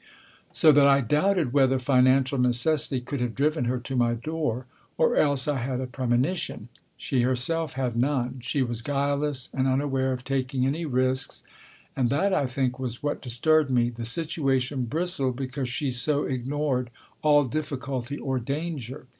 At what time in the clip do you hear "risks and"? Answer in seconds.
10.87-12.09